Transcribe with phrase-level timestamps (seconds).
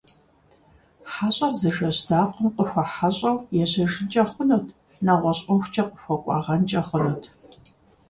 [1.11, 4.67] Хьэщӏэр зы жэщ закъуэм къыхуэхьэщӏэу ежьэжынкӏэ хъунут,
[5.05, 7.23] нэгъуэщӏ ӏуэхукӏэ къыхуэкӏуагъэнкӏэ хъунут.